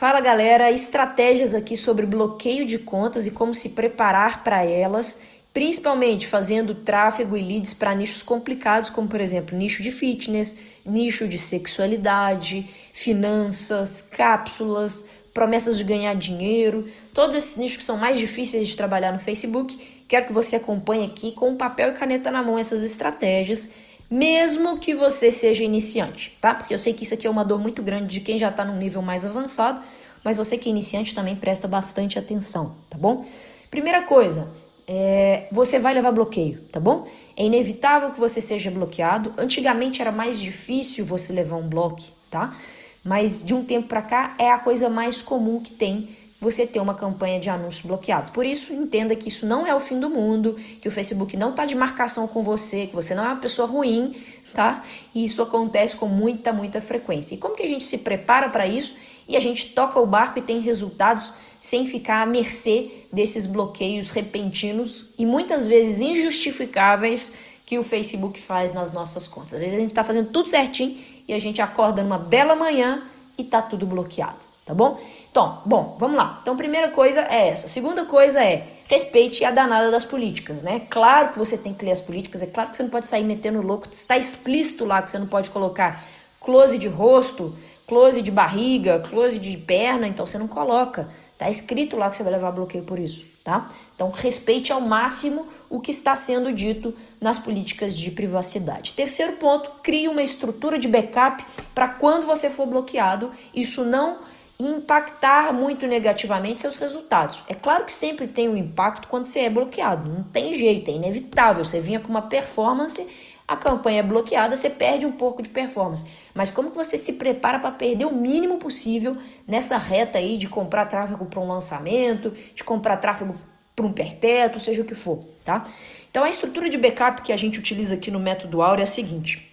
[0.00, 5.18] Fala galera, estratégias aqui sobre bloqueio de contas e como se preparar para elas,
[5.52, 11.28] principalmente fazendo tráfego e leads para nichos complicados, como por exemplo, nicho de fitness, nicho
[11.28, 15.04] de sexualidade, finanças, cápsulas,
[15.34, 20.02] promessas de ganhar dinheiro, todos esses nichos que são mais difíceis de trabalhar no Facebook.
[20.08, 23.68] Quero que você acompanhe aqui com papel e caneta na mão essas estratégias
[24.10, 26.52] mesmo que você seja iniciante, tá?
[26.52, 28.64] Porque eu sei que isso aqui é uma dor muito grande de quem já está
[28.64, 29.80] num nível mais avançado,
[30.24, 33.24] mas você que é iniciante também presta bastante atenção, tá bom?
[33.70, 34.50] Primeira coisa,
[34.86, 37.06] é, você vai levar bloqueio, tá bom?
[37.36, 39.32] É inevitável que você seja bloqueado.
[39.38, 42.56] Antigamente era mais difícil você levar um bloco, tá?
[43.04, 46.08] Mas de um tempo para cá é a coisa mais comum que tem
[46.40, 48.30] você ter uma campanha de anúncios bloqueados.
[48.30, 51.50] Por isso, entenda que isso não é o fim do mundo, que o Facebook não
[51.50, 54.16] está de marcação com você, que você não é uma pessoa ruim,
[54.54, 54.82] tá?
[55.14, 57.34] E isso acontece com muita, muita frequência.
[57.34, 58.96] E como que a gente se prepara para isso
[59.28, 64.10] e a gente toca o barco e tem resultados sem ficar à mercê desses bloqueios
[64.10, 67.34] repentinos e muitas vezes injustificáveis
[67.66, 69.54] que o Facebook faz nas nossas contas.
[69.54, 70.96] Às vezes a gente está fazendo tudo certinho
[71.28, 73.02] e a gente acorda numa bela manhã
[73.36, 75.00] e tá tudo bloqueado tá bom?
[75.30, 76.38] Então, bom, vamos lá.
[76.40, 77.66] Então, primeira coisa é essa.
[77.66, 80.82] Segunda coisa é respeite a danada das políticas, né?
[80.88, 83.24] Claro que você tem que ler as políticas, é claro que você não pode sair
[83.24, 86.04] metendo louco, está explícito lá que você não pode colocar
[86.40, 91.08] close de rosto, close de barriga, close de perna, então você não coloca.
[91.36, 93.70] Tá escrito lá que você vai levar bloqueio por isso, tá?
[93.94, 98.92] Então, respeite ao máximo o que está sendo dito nas políticas de privacidade.
[98.92, 104.29] Terceiro ponto, crie uma estrutura de backup para quando você for bloqueado, isso não
[104.62, 107.42] impactar muito negativamente seus resultados.
[107.48, 110.94] É claro que sempre tem um impacto quando você é bloqueado, não tem jeito, é
[110.94, 111.64] inevitável.
[111.64, 113.06] Você vinha com uma performance,
[113.46, 116.04] a campanha é bloqueada, você perde um pouco de performance.
[116.34, 119.16] Mas como que você se prepara para perder o mínimo possível
[119.46, 123.34] nessa reta aí de comprar tráfego para um lançamento, de comprar tráfego
[123.74, 125.64] para um perpétuo, seja o que for, tá?
[126.10, 128.86] Então a estrutura de backup que a gente utiliza aqui no método Aura é a
[128.86, 129.50] seguinte: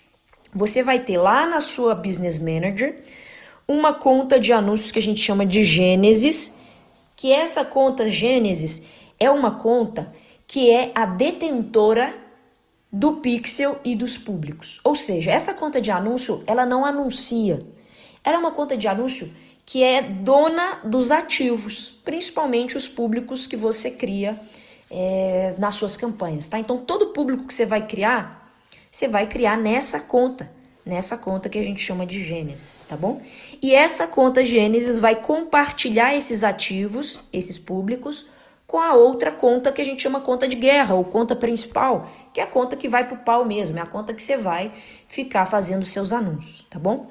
[0.53, 2.99] você vai ter lá na sua Business Manager
[3.67, 6.53] uma conta de anúncios que a gente chama de Gênesis,
[7.15, 8.81] que essa conta Gênesis
[9.19, 10.13] é uma conta
[10.45, 12.15] que é a detentora
[12.91, 14.79] do pixel e dos públicos.
[14.83, 17.65] Ou seja, essa conta de anúncio, ela não anuncia.
[18.23, 19.31] Ela é uma conta de anúncio
[19.65, 24.39] que é dona dos ativos, principalmente os públicos que você cria
[24.89, 26.57] é, nas suas campanhas, tá?
[26.57, 28.49] Então, todo público que você vai criar,
[28.89, 30.49] você vai criar nessa conta
[30.87, 33.21] nessa conta que a gente chama de Gênesis, tá bom?
[33.61, 38.25] E essa conta Gênesis vai compartilhar esses ativos, esses públicos,
[38.65, 42.41] com a outra conta que a gente chama conta de guerra ou conta principal, que
[42.41, 44.71] é a conta que vai pro pau mesmo, é a conta que você vai
[45.07, 47.07] ficar fazendo seus anúncios, tá bom?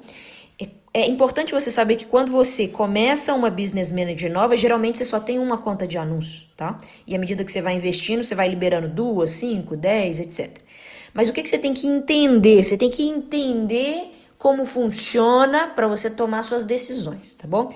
[0.61, 5.05] É, é importante você saber que quando você começa uma business manager nova, geralmente você
[5.05, 6.79] só tem uma conta de anúncios, tá?
[7.07, 10.66] E à medida que você vai investindo, você vai liberando duas, cinco, dez, etc.
[11.13, 12.63] Mas o que, que você tem que entender?
[12.63, 17.71] Você tem que entender como funciona para você tomar suas decisões, tá bom?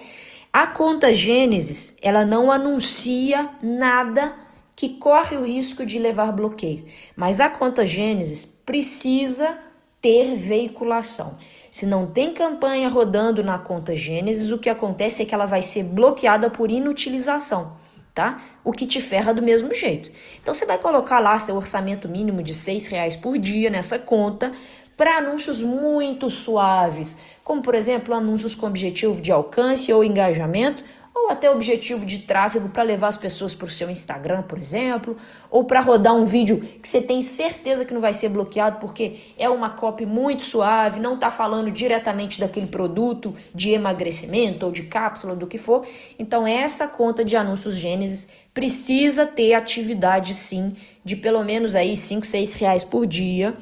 [0.53, 4.35] A conta Gênesis, ela não anuncia nada
[4.75, 9.57] que corre o risco de levar bloqueio, mas a conta Gênesis precisa
[10.01, 11.37] ter veiculação.
[11.69, 15.61] Se não tem campanha rodando na conta Gênesis, o que acontece é que ela vai
[15.61, 17.79] ser bloqueada por inutilização
[18.13, 18.41] tá?
[18.63, 20.11] O que te ferra do mesmo jeito.
[20.41, 24.51] Então você vai colocar lá seu orçamento mínimo de seis reais por dia nessa conta
[24.97, 30.83] para anúncios muito suaves, como por exemplo anúncios com objetivo de alcance ou engajamento,
[31.13, 35.17] ou até objetivo de tráfego para levar as pessoas para o seu Instagram, por exemplo,
[35.49, 39.19] ou para rodar um vídeo que você tem certeza que não vai ser bloqueado porque
[39.38, 44.83] é uma copy muito suave, não está falando diretamente daquele produto de emagrecimento ou de
[44.83, 45.85] cápsula, do que for.
[46.17, 50.73] Então, essa conta de anúncios Gênesis precisa ter atividade sim
[51.03, 53.53] de pelo menos aí 5, 6 reais por dia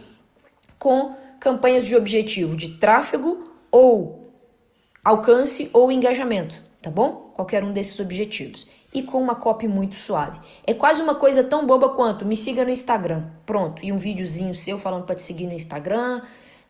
[0.78, 4.34] com campanhas de objetivo de tráfego ou
[5.04, 7.32] alcance ou engajamento tá bom?
[7.36, 8.68] Qualquer um desses objetivos.
[8.94, 10.40] E com uma copy muito suave.
[10.66, 13.26] É quase uma coisa tão boba quanto me siga no Instagram.
[13.46, 13.84] Pronto.
[13.86, 16.24] E um videozinho seu falando para te seguir no Instagram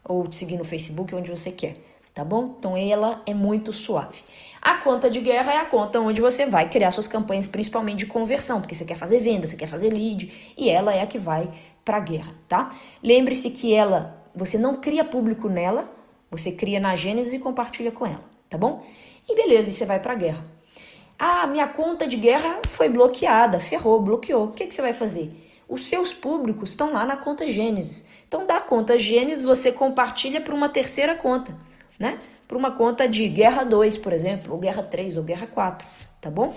[0.03, 1.77] ou te seguir no Facebook, onde você quer.
[2.13, 2.55] Tá bom?
[2.57, 4.21] Então ela é muito suave.
[4.61, 8.05] A conta de guerra é a conta onde você vai criar suas campanhas, principalmente de
[8.07, 11.17] conversão, porque você quer fazer venda, você quer fazer lead, e ela é a que
[11.17, 11.49] vai
[11.85, 12.71] para a guerra, tá?
[13.01, 15.89] Lembre-se que ela, você não cria público nela,
[16.29, 18.83] você cria na Gênesis e compartilha com ela, tá bom?
[19.27, 20.43] E beleza, e você vai para a guerra.
[21.17, 24.45] Ah, minha conta de guerra foi bloqueada, ferrou, bloqueou.
[24.45, 25.31] O que, que você vai fazer?
[25.67, 28.07] Os seus públicos estão lá na conta Gênesis.
[28.27, 31.55] Então, da conta Gênesis, você compartilha para uma terceira conta,
[31.99, 32.19] né?
[32.49, 35.87] para uma conta de Guerra 2, por exemplo, ou Guerra 3, ou Guerra 4,
[36.19, 36.51] tá bom?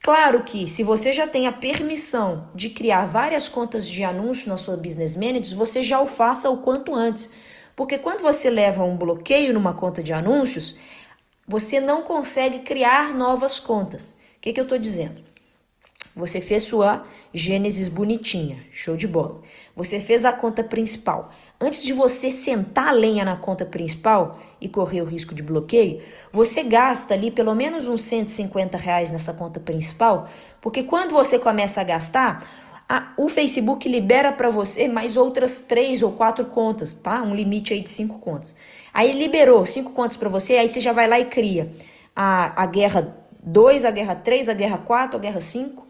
[0.00, 4.56] Claro que se você já tem a permissão de criar várias contas de anúncio na
[4.56, 7.30] sua Business Manager, você já o faça o quanto antes.
[7.76, 10.76] Porque quando você leva um bloqueio numa conta de anúncios,
[11.46, 14.12] você não consegue criar novas contas.
[14.36, 15.22] O que, que eu estou dizendo?
[16.14, 19.40] Você fez sua Gênesis bonitinha, show de bola.
[19.74, 21.30] Você fez a conta principal.
[21.58, 26.02] Antes de você sentar a lenha na conta principal e correr o risco de bloqueio,
[26.30, 30.28] você gasta ali pelo menos uns 150 reais nessa conta principal,
[30.60, 32.61] porque quando você começa a gastar,
[32.92, 37.22] a, o Facebook libera para você mais outras três ou quatro contas, tá?
[37.22, 38.54] Um limite aí de cinco contas.
[38.92, 41.70] Aí liberou cinco contas para você, aí você já vai lá e cria
[42.14, 45.86] a, a guerra 2, a guerra 3, a guerra 4, a guerra 5.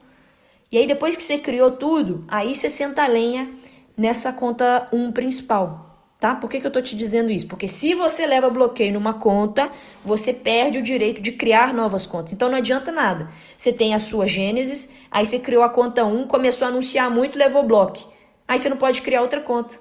[0.70, 3.50] E aí depois que você criou tudo, aí você senta a lenha
[3.96, 5.91] nessa conta 1 um principal,
[6.22, 6.36] tá?
[6.36, 7.48] Por que, que eu tô te dizendo isso?
[7.48, 9.72] Porque se você leva bloqueio numa conta,
[10.04, 12.32] você perde o direito de criar novas contas.
[12.32, 13.28] Então não adianta nada.
[13.56, 17.36] Você tem a sua Gênesis, aí você criou a conta 1, começou a anunciar muito,
[17.36, 18.08] levou bloco.
[18.46, 19.74] Aí você não pode criar outra conta.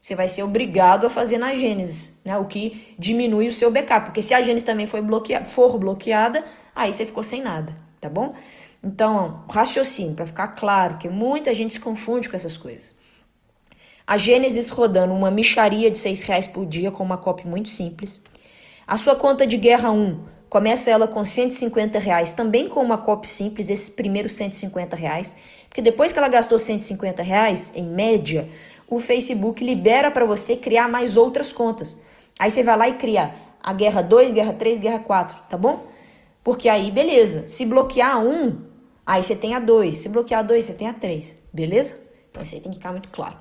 [0.00, 2.36] Você vai ser obrigado a fazer na Gênesis, né?
[2.36, 4.06] O que diminui o seu backup.
[4.06, 6.42] Porque se a Gênesis também foi bloqueada, for bloqueada,
[6.74, 8.34] aí você ficou sem nada, tá bom?
[8.82, 13.00] Então, raciocínio, para ficar claro, que muita gente se confunde com essas coisas.
[14.12, 18.20] A Gênesis rodando uma micharia de seis reais por dia com uma copy muito simples.
[18.86, 23.26] A sua conta de guerra 1 começa ela com 150 reais, também com uma copy
[23.26, 25.34] simples, esses primeiros 150 reais.
[25.66, 28.50] Porque depois que ela gastou 150 reais, em média,
[28.86, 31.98] o Facebook libera para você criar mais outras contas.
[32.38, 35.86] Aí você vai lá e cria a guerra 2, guerra 3, guerra 4, tá bom?
[36.44, 37.46] Porque aí, beleza.
[37.46, 38.60] Se bloquear um,
[39.06, 39.96] Aí você tem a 2.
[39.96, 41.34] Se bloquear a 2, você tem a 3.
[41.50, 41.98] Beleza?
[42.30, 43.36] Então isso aí tem que ficar muito claro.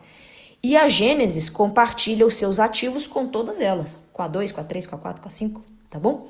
[0.64, 4.04] E a Gênesis compartilha os seus ativos com todas elas.
[4.14, 5.62] Com a 2, com a 3, com a 4, com a 5.
[5.90, 6.28] Tá bom?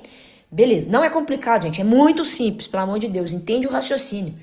[0.50, 0.88] Beleza.
[0.90, 1.80] Não é complicado, gente.
[1.80, 3.32] É muito simples, pelo amor de Deus.
[3.32, 4.34] Entende o raciocínio.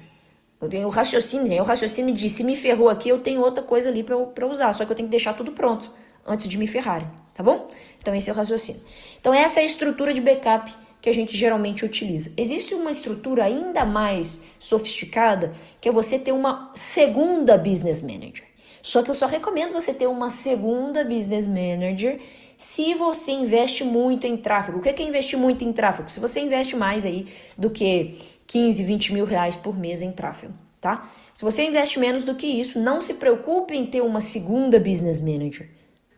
[0.62, 3.64] Eu tenho o raciocínio, é o raciocínio de se me ferrou aqui, eu tenho outra
[3.64, 4.74] coisa ali para usar.
[4.74, 5.90] Só que eu tenho que deixar tudo pronto
[6.28, 7.70] antes de me ferrarem, tá bom?
[7.98, 8.82] Então esse é o raciocínio.
[9.20, 12.34] Então essa é a estrutura de backup que a gente geralmente utiliza.
[12.36, 18.49] Existe uma estrutura ainda mais sofisticada, que é você ter uma segunda business manager.
[18.82, 22.20] Só que eu só recomendo você ter uma segunda business manager
[22.58, 24.80] se você investe muito em tráfego.
[24.80, 26.10] O que é, investir muito em tráfego?
[26.10, 27.28] Se você investe mais aí
[27.58, 28.18] do que
[28.48, 31.10] 15, 20 mil reais por mês em tráfego, tá?
[31.34, 35.22] Se você investe menos do que isso, não se preocupe em ter uma segunda business
[35.22, 35.70] manager.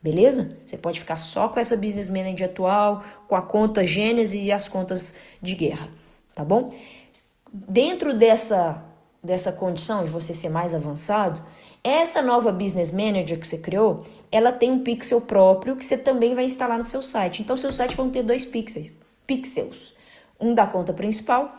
[0.02, 0.58] Beleza?
[0.66, 4.68] Você pode ficar só com essa business manager atual, com a conta Gênesis e as
[4.68, 5.90] contas de guerra,
[6.34, 6.74] tá bom?
[7.54, 8.84] Dentro dessa
[9.24, 11.44] dessa condição de você ser mais avançado,
[11.84, 16.34] essa nova business manager que você criou, ela tem um pixel próprio que você também
[16.34, 17.42] vai instalar no seu site.
[17.42, 18.92] Então, seu site vão ter dois pixels,
[19.26, 19.94] pixels,
[20.40, 21.54] um da conta principal,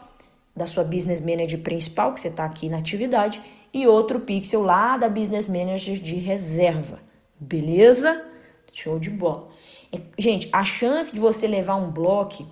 [0.54, 3.40] da sua business manager principal que você está aqui na atividade,
[3.74, 7.00] e outro pixel lá da business manager de reserva.
[7.40, 8.24] Beleza?
[8.72, 9.48] Show de bola.
[9.90, 12.46] É, gente, a chance de você levar um bloco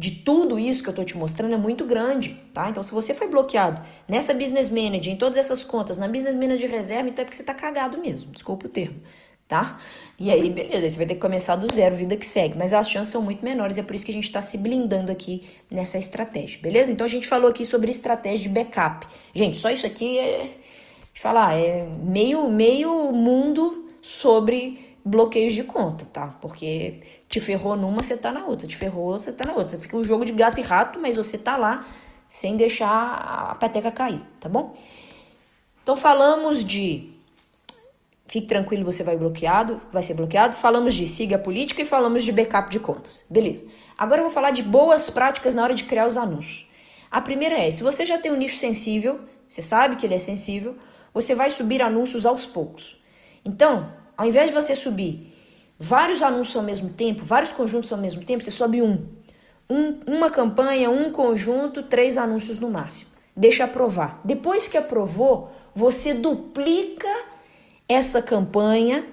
[0.00, 2.70] de tudo isso que eu tô te mostrando é muito grande, tá?
[2.70, 6.70] Então, se você foi bloqueado nessa Business Manager, em todas essas contas, na Business Manager
[6.70, 8.98] de reserva, então é porque você tá cagado mesmo, desculpa o termo,
[9.46, 9.78] tá?
[10.18, 12.56] E aí, beleza, você vai ter que começar do zero, vida que segue.
[12.56, 15.12] Mas as chances são muito menores, é por isso que a gente tá se blindando
[15.12, 16.90] aqui nessa estratégia, beleza?
[16.90, 19.06] Então, a gente falou aqui sobre estratégia de backup.
[19.34, 20.50] Gente, só isso aqui é, eu
[21.12, 26.36] falar, é meio, meio mundo sobre bloqueios de conta, tá?
[26.40, 28.66] Porque te ferrou numa, você tá na outra.
[28.66, 29.78] Te ferrou, você tá na outra.
[29.78, 31.86] Fica um jogo de gato e rato, mas você tá lá
[32.28, 34.74] sem deixar a peteca cair, tá bom?
[35.82, 37.12] Então falamos de
[38.28, 40.54] fique tranquilo, você vai bloqueado, vai ser bloqueado.
[40.54, 43.26] Falamos de siga a política e falamos de backup de contas.
[43.28, 43.66] Beleza.
[43.98, 46.66] Agora eu vou falar de boas práticas na hora de criar os anúncios.
[47.10, 50.18] A primeira é, se você já tem um nicho sensível, você sabe que ele é
[50.18, 50.76] sensível,
[51.12, 52.96] você vai subir anúncios aos poucos.
[53.44, 55.34] Então, ao invés de você subir
[55.78, 59.06] vários anúncios ao mesmo tempo, vários conjuntos ao mesmo tempo, você sobe um.
[59.68, 63.12] um uma campanha, um conjunto, três anúncios no máximo.
[63.34, 64.20] Deixa aprovar.
[64.22, 67.08] Depois que aprovou, você duplica
[67.88, 69.06] essa campanha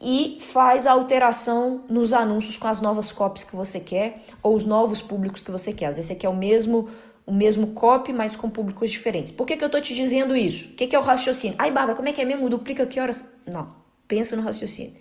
[0.00, 4.64] e faz a alteração nos anúncios com as novas copies que você quer ou os
[4.64, 5.86] novos públicos que você quer.
[5.86, 6.88] Às vezes você quer o mesmo
[7.24, 9.30] o mesmo copy, mas com públicos diferentes.
[9.30, 10.70] Por que, que eu tô te dizendo isso?
[10.70, 11.54] O que, que é o raciocínio?
[11.60, 12.48] Ai, Bárbara, como é que é mesmo?
[12.50, 13.24] Duplica que horas?
[13.46, 13.79] Não.
[14.10, 14.96] Pensa no raciocínio.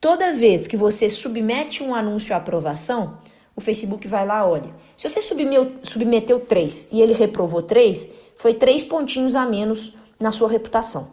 [0.00, 3.18] Toda vez que você submete um anúncio à aprovação,
[3.54, 4.74] o Facebook vai lá, olha.
[4.96, 10.48] Se você submeteu três e ele reprovou três, foi três pontinhos a menos na sua
[10.48, 11.12] reputação,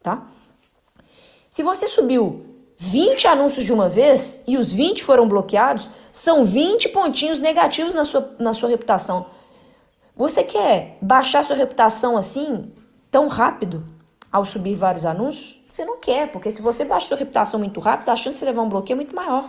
[0.00, 0.24] tá?
[1.50, 2.46] Se você subiu
[2.78, 8.04] 20 anúncios de uma vez e os 20 foram bloqueados, são 20 pontinhos negativos na
[8.04, 9.26] sua, na sua reputação.
[10.14, 12.70] Você quer baixar sua reputação assim,
[13.10, 13.84] tão rápido,
[14.30, 15.58] ao subir vários anúncios?
[15.68, 18.44] Você não quer, porque se você baixa sua reputação muito rápido, a chance de você
[18.44, 19.48] levar um bloqueio é muito maior,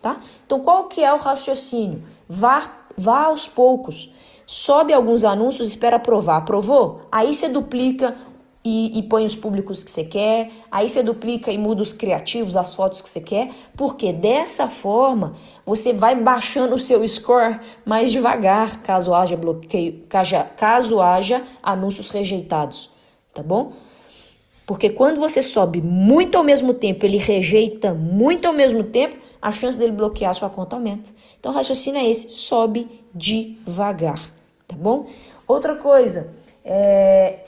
[0.00, 0.20] tá?
[0.44, 2.02] Então, qual que é o raciocínio?
[2.28, 4.12] Vá, vá aos poucos.
[4.44, 6.38] Sobe alguns anúncios, espera aprovar.
[6.38, 7.02] Aprovou?
[7.12, 8.16] Aí você duplica
[8.64, 12.56] e, e, põe os públicos que você quer, aí você duplica e muda os criativos,
[12.56, 15.34] as fotos que você quer, porque dessa forma
[15.66, 22.08] você vai baixando o seu score mais devagar, caso haja bloqueio, caso, caso haja anúncios
[22.10, 22.88] rejeitados,
[23.34, 23.72] tá bom?
[24.66, 29.50] Porque quando você sobe muito ao mesmo tempo, ele rejeita muito ao mesmo tempo, a
[29.50, 31.10] chance dele bloquear a sua conta aumenta.
[31.38, 34.32] Então o raciocínio é esse, sobe devagar,
[34.68, 35.06] tá bom?
[35.48, 36.32] Outra coisa,
[36.64, 37.40] é,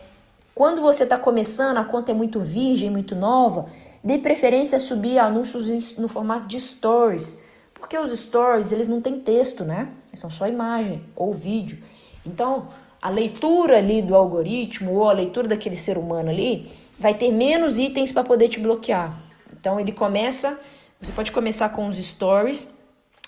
[0.54, 3.66] quando você está começando, a conta é muito virgem, muito nova,
[4.02, 7.40] dê preferência a subir anúncios no formato de stories.
[7.72, 9.88] Porque os stories, eles não têm texto, né?
[10.14, 11.78] São só imagem ou vídeo.
[12.24, 12.68] Então,
[13.04, 16.66] a leitura ali do algoritmo ou a leitura daquele ser humano ali
[16.98, 19.14] vai ter menos itens para poder te bloquear.
[19.52, 20.58] Então, ele começa,
[20.98, 22.72] você pode começar com os stories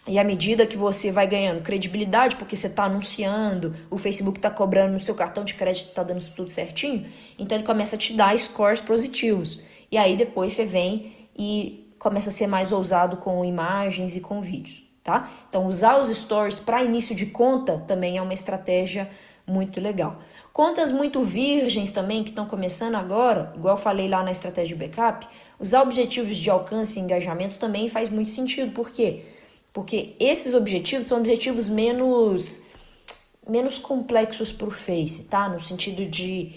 [0.09, 4.49] e à medida que você vai ganhando credibilidade, porque você está anunciando, o Facebook está
[4.49, 7.07] cobrando no seu cartão de crédito, está dando tudo certinho,
[7.39, 9.61] então ele começa a te dar scores positivos.
[9.93, 14.41] E aí depois você vem e começa a ser mais ousado com imagens e com
[14.41, 15.29] vídeos, tá?
[15.51, 19.11] Então usar os stories para início de conta também é uma estratégia
[19.47, 20.19] muito legal.
[20.53, 24.85] Contas muito virgens também que estão começando agora, igual eu falei lá na estratégia de
[24.85, 25.27] backup,
[25.61, 29.25] usar objetivos de alcance e engajamento também faz muito sentido, porque quê?
[29.73, 32.63] Porque esses objetivos são objetivos menos
[33.49, 35.49] menos complexos para o Face, tá?
[35.49, 36.53] No sentido de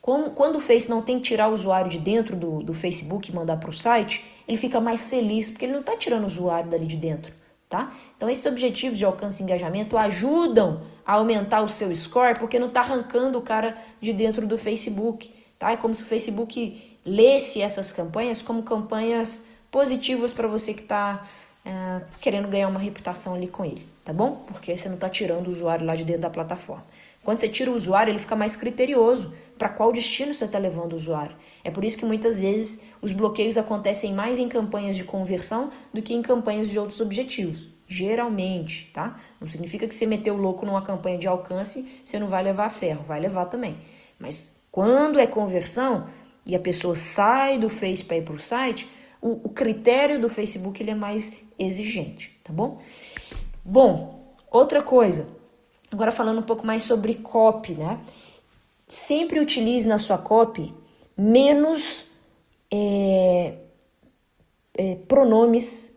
[0.00, 3.30] quando, quando o Face não tem que tirar o usuário de dentro do, do Facebook
[3.30, 6.26] e mandar para o site, ele fica mais feliz, porque ele não está tirando o
[6.26, 7.34] usuário dali de dentro,
[7.70, 7.92] tá?
[8.16, 12.66] Então, esses objetivos de alcance e engajamento ajudam a aumentar o seu score, porque não
[12.66, 15.70] está arrancando o cara de dentro do Facebook, tá?
[15.70, 21.24] É como se o Facebook lesse essas campanhas como campanhas positivas para você que está
[21.64, 24.44] é, querendo ganhar uma reputação ali com ele, tá bom?
[24.48, 26.84] Porque você não está tirando o usuário lá de dentro da plataforma.
[27.22, 30.94] Quando você tira o usuário, ele fica mais criterioso para qual destino você está levando
[30.94, 31.36] o usuário.
[31.62, 36.00] É por isso que muitas vezes os bloqueios acontecem mais em campanhas de conversão do
[36.00, 37.68] que em campanhas de outros objetivos.
[37.86, 39.20] Geralmente, tá?
[39.40, 42.70] Não significa que você meteu o louco numa campanha de alcance, você não vai levar
[42.70, 43.76] ferro, vai levar também.
[44.18, 46.08] Mas quando é conversão
[46.46, 48.88] e a pessoa sai do Face para ir para o site,
[49.20, 52.80] o critério do Facebook ele é mais exigente, tá bom?
[53.62, 55.28] Bom, outra coisa,
[55.90, 58.00] agora falando um pouco mais sobre copy, né?
[58.88, 60.74] Sempre utilize na sua copy
[61.16, 62.06] menos
[62.70, 63.54] é,
[64.74, 65.94] é, pronomes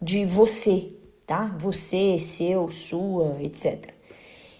[0.00, 0.92] de você,
[1.26, 1.54] tá?
[1.58, 3.92] Você, seu, sua, etc.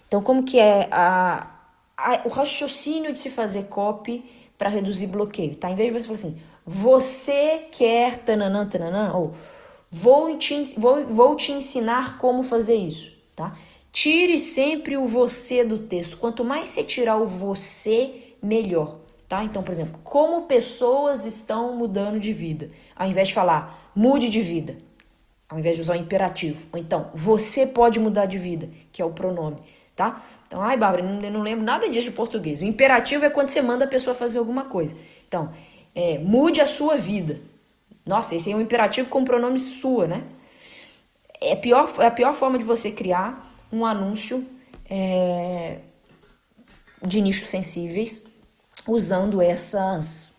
[0.06, 1.50] Então, como que é a,
[1.96, 4.24] a, o raciocínio de se fazer copy
[4.56, 5.70] para reduzir bloqueio, tá?
[5.70, 9.34] Em vez de você falar assim, você quer tananã, tananã, ou
[9.90, 13.56] vou te, vou, vou te ensinar como fazer isso, tá?
[13.92, 16.16] Tire sempre o você do texto.
[16.16, 19.44] Quanto mais você tirar o você, melhor, tá?
[19.44, 22.68] Então, por exemplo, como pessoas estão mudando de vida.
[22.94, 24.76] Ao invés de falar mude de vida,
[25.48, 26.66] ao invés de usar o imperativo.
[26.72, 29.56] Ou então, você pode mudar de vida, que é o pronome,
[29.96, 30.24] tá?
[30.46, 32.60] Então, ai, Bárbara, eu não lembro nada disso de português.
[32.60, 34.94] O imperativo é quando você manda a pessoa fazer alguma coisa.
[35.26, 35.52] Então,
[35.94, 37.40] é, mude a sua vida.
[38.06, 40.22] Nossa, esse é um imperativo com o pronome sua, né?
[41.40, 44.46] É pior, é a pior forma de você criar um anúncio
[44.88, 45.78] é,
[47.06, 48.24] de nichos sensíveis
[48.86, 50.34] usando essas,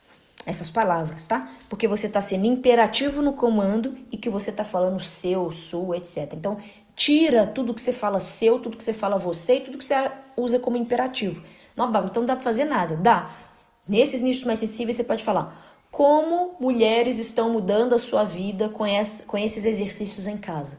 [0.45, 1.51] essas palavras, tá?
[1.69, 6.33] Porque você está sendo imperativo no comando e que você está falando seu, sua, etc.
[6.33, 6.57] Então,
[6.95, 10.11] tira tudo que você fala seu, tudo que você fala você e tudo que você
[10.35, 11.43] usa como imperativo.
[11.75, 12.97] Não, então não dá para fazer nada.
[12.97, 13.31] Dá.
[13.87, 18.85] Nesses nichos mais sensíveis, você pode falar como mulheres estão mudando a sua vida com,
[18.85, 20.77] essa, com esses exercícios em casa.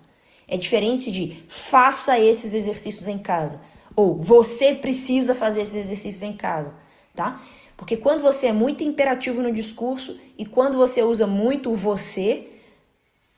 [0.50, 3.62] É diferente de faça esses exercícios em casa
[3.94, 6.74] ou você precisa fazer esses exercícios em casa,
[7.14, 7.40] tá?
[7.76, 12.50] Porque quando você é muito imperativo no discurso e quando você usa muito o você,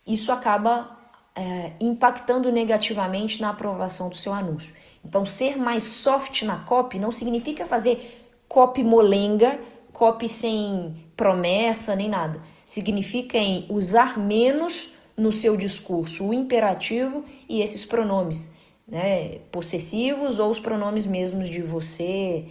[0.07, 0.99] isso acaba
[1.35, 4.75] é, impactando negativamente na aprovação do seu anúncio.
[5.05, 9.59] Então, ser mais soft na copy não significa fazer copy molenga,
[9.93, 12.41] copy sem promessa nem nada.
[12.65, 18.53] Significa em usar menos no seu discurso o imperativo e esses pronomes,
[18.87, 22.47] né, possessivos ou os pronomes mesmos de você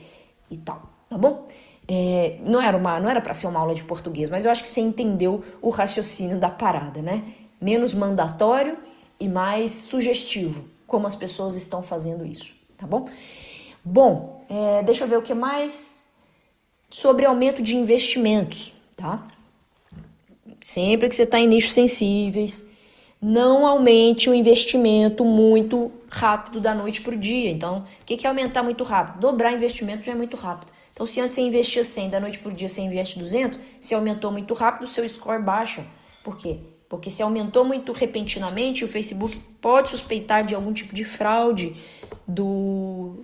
[0.50, 1.46] e tal, tá bom?
[1.88, 4.62] É, não era uma, não era para ser uma aula de português, mas eu acho
[4.62, 7.24] que você entendeu o raciocínio da parada, né?
[7.60, 8.78] Menos mandatório
[9.20, 13.10] e mais sugestivo, como as pessoas estão fazendo isso, tá bom?
[13.84, 16.08] Bom, é, deixa eu ver o que mais
[16.90, 19.26] sobre aumento de investimentos, tá?
[20.62, 22.70] Sempre que você está em nichos sensíveis,
[23.20, 27.50] não aumente o investimento muito rápido da noite para o dia.
[27.50, 29.20] Então, o que é aumentar muito rápido?
[29.20, 30.72] Dobrar investimento já é muito rápido.
[30.94, 33.96] Então, se antes você investia 100, da noite para o dia você investe 200, se
[33.96, 35.86] aumentou muito rápido, seu score baixa.
[36.24, 36.60] Por quê?
[36.88, 41.76] Porque se aumentou muito repentinamente, o Facebook pode suspeitar de algum tipo de fraude
[42.28, 43.24] do,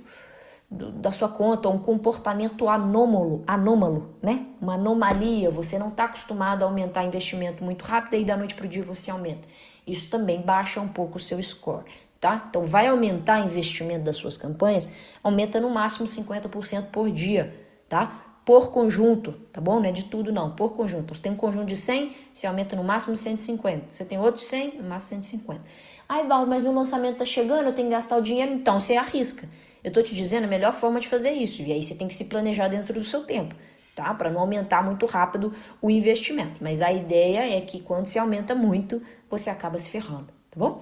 [0.69, 4.47] do da sua conta, um comportamento anômalo, anômalo, né?
[4.61, 5.49] Uma anomalia.
[5.49, 8.83] Você não está acostumado a aumentar investimento muito rápido e da noite para o dia
[8.83, 9.47] você aumenta.
[9.85, 11.85] Isso também baixa um pouco o seu score
[12.19, 12.47] tá?
[12.49, 14.87] Então vai aumentar o investimento das suas campanhas,
[15.23, 17.53] aumenta no máximo 50% por dia,
[17.87, 18.23] tá?
[18.45, 19.79] Por conjunto, tá bom?
[19.79, 21.13] Não é de tudo não, por conjunto.
[21.13, 23.85] Você tem um conjunto de 100, você aumenta no máximo 150.
[23.89, 25.63] Você tem outro de 100, no máximo 150.
[26.07, 28.95] Ai, Valdo, mas meu lançamento tá chegando, eu tenho que gastar o dinheiro, então você
[28.95, 29.49] arrisca.
[29.87, 32.13] Eu tô te dizendo a melhor forma de fazer isso, e aí você tem que
[32.13, 33.55] se planejar dentro do seu tempo,
[33.95, 34.13] tá?
[34.13, 36.57] Para não aumentar muito rápido o investimento.
[36.59, 40.81] Mas a ideia é que quando se aumenta muito, você acaba se ferrando, tá bom?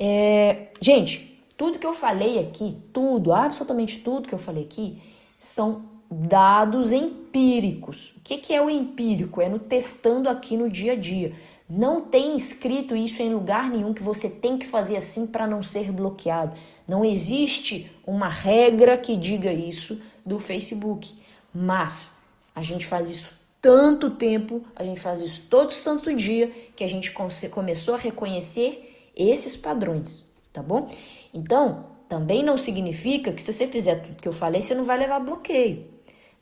[0.00, 4.98] É, gente, tudo que eu falei aqui, tudo, absolutamente tudo que eu falei aqui,
[5.38, 8.14] são dados empíricos.
[8.16, 9.42] O que, que é o empírico?
[9.42, 11.34] É no testando aqui no dia a dia.
[11.68, 15.62] Não tem escrito isso em lugar nenhum que você tem que fazer assim para não
[15.62, 16.56] ser bloqueado.
[16.86, 21.12] Não existe uma regra que diga isso do Facebook.
[21.52, 22.16] Mas
[22.54, 26.88] a gente faz isso tanto tempo, a gente faz isso todo santo dia, que a
[26.88, 27.12] gente
[27.50, 30.88] começou a reconhecer esses padrões, tá bom?
[31.34, 34.96] Então, também não significa que se você fizer tudo que eu falei, você não vai
[34.96, 35.86] levar bloqueio.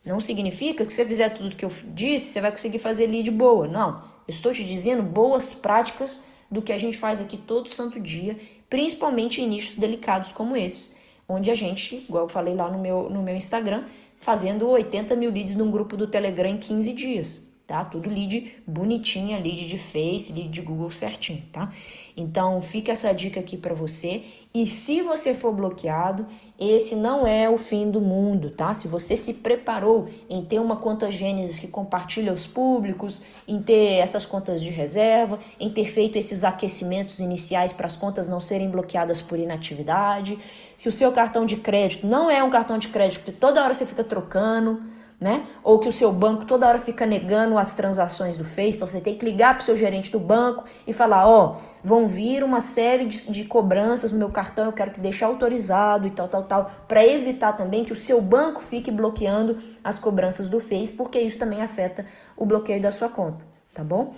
[0.05, 3.29] Não significa que se você fizer tudo que eu disse, você vai conseguir fazer lead
[3.31, 3.67] boa.
[3.67, 4.01] Não.
[4.27, 8.37] Estou te dizendo boas práticas do que a gente faz aqui todo santo dia,
[8.69, 10.95] principalmente em nichos delicados como esses,
[11.27, 13.85] onde a gente, igual eu falei lá no meu, no meu Instagram,
[14.19, 17.83] fazendo 80 mil leads num grupo do Telegram em 15 dias tá?
[17.83, 21.69] Tudo lead bonitinha, lead de Face, lead de Google certinho, tá?
[22.15, 24.23] Então, fica essa dica aqui para você.
[24.53, 26.25] E se você for bloqueado,
[26.57, 28.73] esse não é o fim do mundo, tá?
[28.73, 33.99] Se você se preparou em ter uma conta Gênesis que compartilha os públicos, em ter
[33.99, 38.69] essas contas de reserva, em ter feito esses aquecimentos iniciais para as contas não serem
[38.69, 40.39] bloqueadas por inatividade,
[40.77, 43.73] se o seu cartão de crédito não é um cartão de crédito que toda hora
[43.73, 44.81] você fica trocando,
[45.19, 45.47] né?
[45.63, 49.01] Ou que o seu banco toda hora fica negando as transações do Face, então você
[49.01, 52.43] tem que ligar para o seu gerente do banco e falar, ó, oh, vão vir
[52.43, 56.27] uma série de, de, cobranças no meu cartão, eu quero que deixe autorizado e tal,
[56.27, 60.93] tal, tal, para evitar também que o seu banco fique bloqueando as cobranças do Face,
[60.93, 64.13] porque isso também afeta o bloqueio da sua conta, tá bom?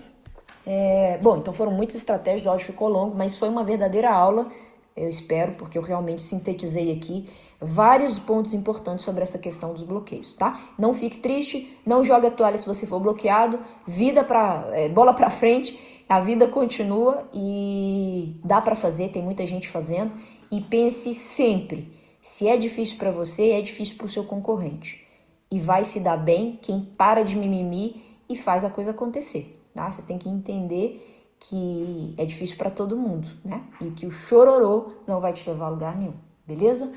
[0.68, 4.50] É, bom, então foram muitas estratégias, o áudio ficou longo, mas foi uma verdadeira aula,
[4.96, 7.30] eu espero, porque eu realmente sintetizei aqui
[7.62, 10.60] vários pontos importantes sobre essa questão dos bloqueios, tá?
[10.78, 15.14] Não fique triste, não jogue a toalha se você for bloqueado, vida para é, bola
[15.14, 20.16] para frente, a vida continua e dá para fazer, tem muita gente fazendo
[20.52, 25.06] e pense sempre, se é difícil para você, é difícil para o seu concorrente
[25.52, 29.92] e vai se dar bem quem para de mimimi e faz a coisa acontecer, tá?
[29.92, 33.64] Você tem que entender que é difícil para todo mundo, né?
[33.82, 36.14] E que o chororô não vai te levar a lugar nenhum,
[36.46, 36.92] beleza?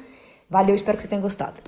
[0.51, 1.61] Valeu, espero que você tenha gostado.